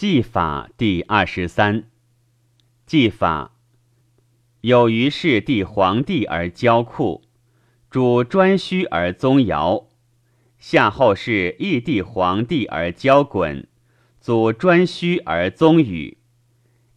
[0.00, 1.84] 纪法第二十三。
[2.86, 3.54] 纪法
[4.62, 7.20] 有于是帝皇帝而交库，
[7.90, 9.88] 主颛顼而宗尧；
[10.58, 13.66] 夏后氏义帝皇帝而交衮，
[14.18, 16.16] 祖颛顼而宗禹；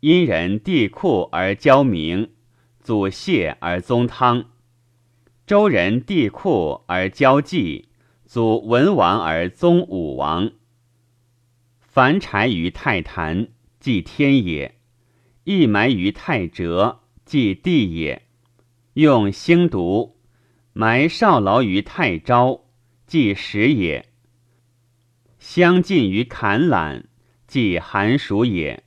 [0.00, 2.32] 殷人帝库而交明，
[2.80, 4.46] 祖谢而宗汤；
[5.46, 7.90] 周人帝库而交季，
[8.26, 10.50] 祖文王而宗武王。
[11.90, 13.48] 凡柴于太坛，
[13.80, 14.72] 即天也；
[15.44, 18.26] 亦埋于太哲，即地也。
[18.92, 20.18] 用星毒，
[20.74, 22.66] 埋少劳于太昭，
[23.06, 24.06] 即时也。
[25.38, 27.08] 相近于坎览，
[27.46, 28.84] 即寒暑也。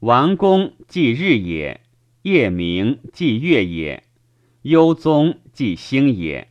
[0.00, 1.82] 王公即日也，
[2.22, 4.04] 夜明即月也。
[4.62, 6.48] 幽宗即星也，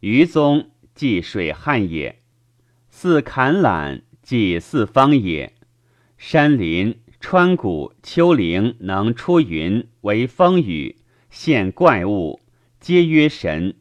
[0.00, 2.22] 余宗即水旱也。
[2.88, 4.02] 似坎览。
[4.26, 5.54] 即四方也，
[6.18, 10.96] 山林、川谷、丘陵能出云为风雨，
[11.30, 12.40] 现怪物，
[12.80, 13.76] 皆曰神。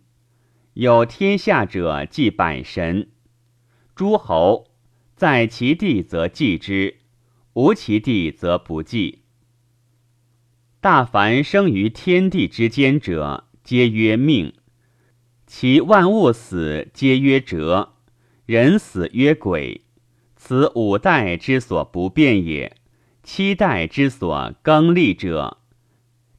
[0.76, 3.10] 有天下者，即百神。
[3.96, 4.68] 诸侯
[5.16, 6.98] 在其地则祭之，
[7.54, 9.24] 无其地则不祭。
[10.80, 14.54] 大凡生于天地之间者，皆曰命。
[15.48, 17.96] 其万物死，皆曰哲；
[18.46, 19.82] 人死曰鬼。
[20.48, 22.78] 此五代之所不变也，
[23.24, 25.58] 七代之所更立者，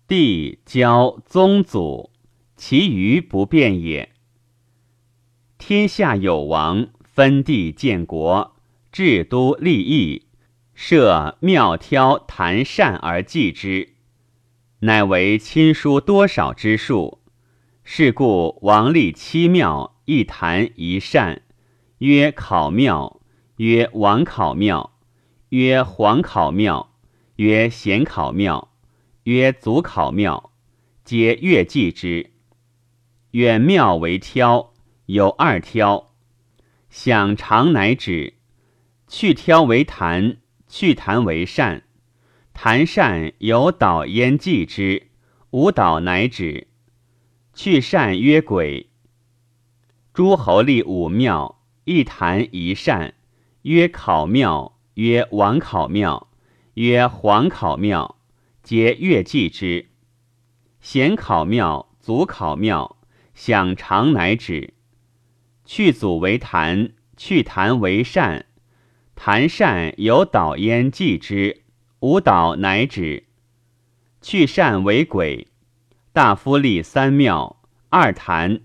[0.07, 2.13] 帝交宗祖，
[2.55, 4.13] 其余不变也。
[5.59, 8.55] 天下有王，分地建国，
[8.93, 10.27] 治都立邑，
[10.73, 13.95] 设庙挑坛善而祭之，
[14.83, 17.19] 乃为亲疏多少之数。
[17.83, 21.43] 是故王立七庙，一坛一善，
[21.99, 23.16] 曰考庙。
[23.57, 24.99] 曰王考庙，
[25.49, 26.93] 曰皇考庙，
[27.37, 28.71] 曰贤考庙，
[29.23, 30.53] 曰祖考庙，
[31.05, 32.33] 皆乐祭之。
[33.31, 34.75] 远庙为挑，
[35.07, 36.13] 有二挑，
[36.91, 38.35] 享长乃止。
[39.09, 40.37] 去挑为坛，
[40.69, 41.85] 去坛为善。
[42.53, 45.09] 坛善有导焉祭之，
[45.49, 46.69] 无导乃止。
[47.55, 48.91] 去善曰鬼。
[50.13, 53.15] 诸侯立五庙，一坛一善。
[53.67, 56.29] 曰考庙，曰王考庙，
[56.75, 58.17] 曰皇考庙，
[58.63, 59.89] 皆乐祭之。
[60.81, 62.97] 贤考庙，祖考庙，
[63.35, 64.75] 享长乃止。
[65.65, 68.47] 去祖为坛，去坛为善。
[69.17, 71.65] 坛善有导焉祭之，
[71.99, 73.27] 无导乃止。
[74.23, 75.49] 去善为鬼。
[76.13, 78.61] 大夫立三庙，二坛，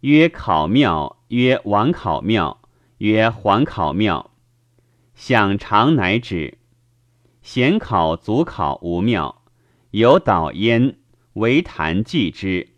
[0.00, 2.63] 曰考庙，曰王考庙。
[2.98, 4.30] 曰皇考庙，
[5.16, 6.58] 享长乃止。
[7.42, 9.42] 贤考、祖考无庙，
[9.90, 10.98] 有导焉，
[11.32, 12.68] 为坛祭之。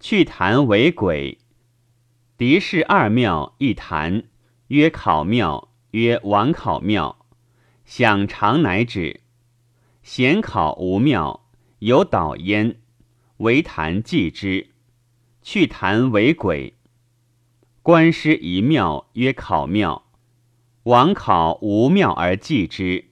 [0.00, 1.38] 去坛为鬼。
[2.36, 4.24] 狄氏二庙一坛，
[4.66, 7.24] 曰考庙，曰王考庙。
[7.84, 9.20] 享长乃止。
[10.02, 11.48] 贤考无庙，
[11.78, 12.80] 有导焉，
[13.36, 14.70] 为坛祭之。
[15.40, 16.74] 去坛为鬼。
[17.90, 20.04] 官师一庙曰考庙，
[20.84, 23.06] 王考无庙而祭之，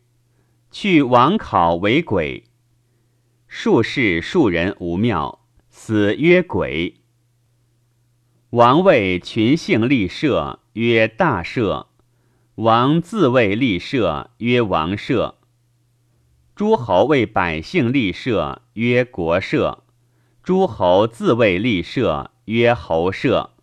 [0.70, 2.44] 去王考为鬼。
[3.48, 7.00] 术士庶人无庙，死曰鬼。
[8.50, 11.88] 王为群姓立社，曰大社；
[12.54, 15.38] 王自为立社，曰王社。
[16.54, 19.82] 诸侯为百姓立社，曰国社；
[20.44, 23.54] 诸侯自为立社，曰侯社。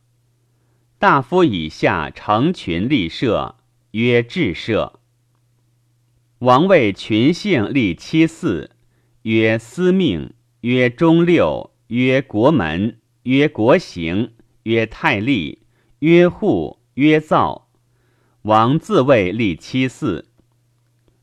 [0.97, 3.57] 大夫以下成群立社，
[3.91, 5.01] 曰治社。
[6.39, 8.69] 王为群姓立七嗣，
[9.23, 14.31] 曰司命，曰中六，曰国门，曰国行，
[14.63, 15.59] 曰太历，
[15.99, 17.67] 曰户，曰造。
[18.43, 20.23] 王自谓立七嗣。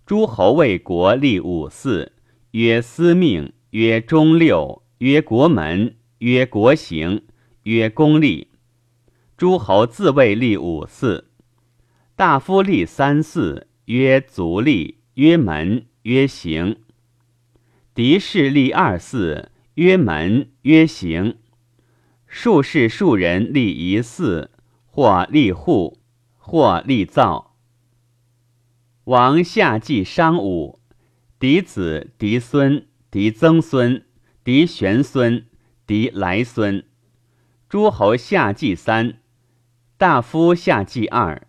[0.04, 2.10] 诸侯为国立五嗣，
[2.50, 7.22] 曰司命，曰中六，曰国门，曰国行，
[7.62, 8.51] 曰公立。
[9.42, 11.24] 诸侯自卫立五嗣，
[12.14, 16.76] 大夫立三嗣，曰足立，曰门，曰行。
[17.92, 21.38] 狄氏立二嗣，曰门，曰行。
[22.28, 24.46] 术士庶人立一嗣，
[24.86, 25.98] 或立户，
[26.36, 27.56] 或立灶。
[29.02, 30.78] 王下祭商武，
[31.40, 34.06] 嫡子、嫡孙、嫡曾孙、
[34.44, 35.44] 嫡玄孙、
[35.84, 36.84] 嫡来孙。
[37.68, 39.18] 诸侯下祭三。
[40.02, 41.46] 大夫下祭二，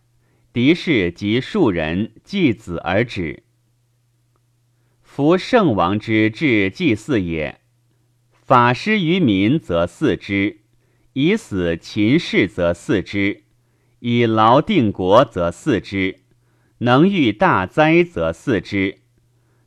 [0.53, 3.41] 嫡氏及庶人祭子而止。
[5.01, 7.61] 夫圣王之治祭祀也。
[8.31, 10.59] 法师于民则祀之，
[11.13, 13.41] 以死秦氏则祀之，
[13.97, 16.19] 以劳定国则祀之，
[16.77, 18.99] 能御大灾则祀之，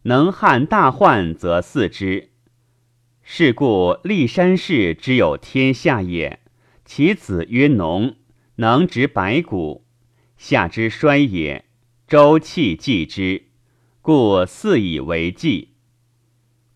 [0.03, 2.31] 能撼大患则祀之。
[3.25, 6.39] 是故立山氏之有天下也，
[6.85, 8.15] 其子曰农，
[8.57, 9.85] 能执百谷，
[10.39, 11.67] 夏之衰也，
[12.07, 13.49] 周气继之，
[14.01, 15.75] 故四以为祭。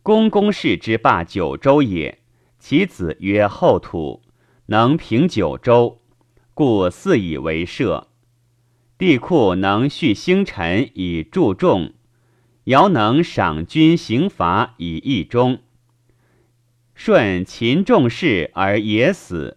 [0.03, 2.19] 公公氏之霸九州也，
[2.59, 4.23] 其子曰后土，
[4.67, 6.03] 能平九州，
[6.53, 8.09] 故四以为社。
[8.99, 11.94] 帝库能恤星辰以助众，
[12.65, 15.61] 尧能赏君刑罚以义忠。
[16.94, 19.56] 舜勤重事而也死，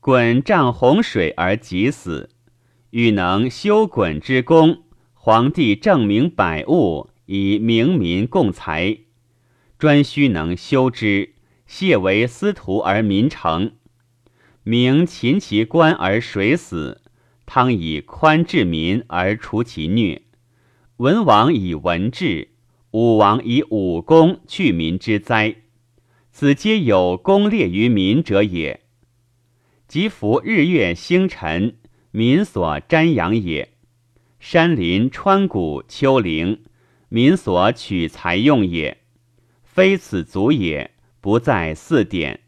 [0.00, 2.30] 鲧丈洪水而己死。
[2.90, 8.98] 欲能修鲧之功，皇帝正明百物以明民共财。
[9.78, 11.34] 专须能修之，
[11.66, 13.72] 谢为司徒而民成。
[14.62, 17.02] 明秦其官而水死，
[17.44, 20.22] 汤以宽治民而除其虐。
[20.96, 22.48] 文王以文治，
[22.92, 25.56] 武王以武功去民之灾。
[26.32, 28.80] 此皆有功列于民者也。
[29.88, 31.78] 即服日月星辰，
[32.10, 33.68] 民所瞻仰也；
[34.38, 36.62] 山林川谷丘陵，
[37.08, 38.98] 民所取材用也。
[39.64, 40.90] 非此足也，
[41.22, 42.40] 不在四点。